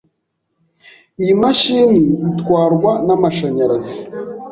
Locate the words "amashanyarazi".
3.15-3.99